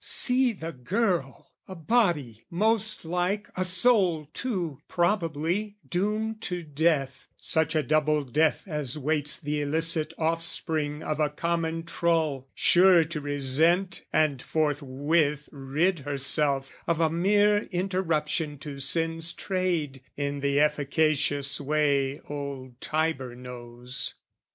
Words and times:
See 0.03 0.51
the 0.53 0.71
girl! 0.71 1.51
A 1.67 1.75
body 1.75 2.47
most 2.49 3.05
like 3.05 3.47
a 3.55 3.63
soul 3.63 4.27
too 4.33 4.81
probably 4.87 5.77
Doomed 5.87 6.41
to 6.41 6.63
death, 6.63 7.27
such 7.39 7.75
a 7.75 7.83
double 7.83 8.23
death 8.23 8.63
as 8.67 8.97
waits 8.97 9.39
The 9.39 9.61
illicit 9.61 10.11
offspring 10.17 11.03
of 11.03 11.19
a 11.19 11.29
common 11.29 11.83
trull, 11.83 12.47
Sure 12.55 13.03
to 13.03 13.21
resent 13.21 14.03
and 14.11 14.41
forthwith 14.41 15.47
rid 15.51 15.99
herself 15.99 16.71
Of 16.87 16.99
a 16.99 17.11
mere 17.11 17.65
interruption 17.65 18.57
to 18.57 18.79
sin's 18.79 19.33
trade, 19.33 20.01
In 20.17 20.39
the 20.39 20.59
efficacious 20.59 21.61
way 21.61 22.19
old 22.27 22.81
Tiber 22.81 23.35
knows. 23.35 24.15